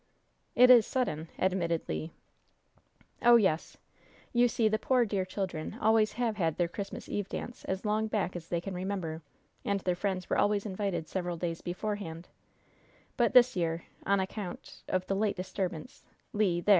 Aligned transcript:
"It 0.55 0.71
is 0.71 0.87
sudden," 0.87 1.29
admitted 1.37 1.87
Le. 1.87 2.09
"Oh, 3.21 3.35
yes! 3.35 3.77
You 4.33 4.47
see, 4.47 4.67
the 4.67 4.79
poor, 4.79 5.05
dear 5.05 5.25
children, 5.25 5.77
always 5.79 6.13
have 6.13 6.37
had 6.37 6.57
their 6.57 6.67
Christmas 6.67 7.07
Eve 7.07 7.29
dance 7.29 7.63
as 7.65 7.85
long 7.85 8.07
back 8.07 8.35
as 8.35 8.47
they 8.47 8.59
can 8.59 8.73
remember, 8.73 9.21
and 9.63 9.79
their 9.81 9.93
friends 9.93 10.27
were 10.27 10.39
always 10.39 10.65
invited 10.65 11.07
several 11.07 11.37
days 11.37 11.61
beforehand; 11.61 12.29
but 13.15 13.33
this 13.35 13.55
year, 13.55 13.83
on 14.03 14.19
account 14.19 14.81
of 14.87 15.05
the 15.05 15.15
late 15.15 15.35
disturbance, 15.35 16.03
Le 16.33 16.63
there! 16.63 16.69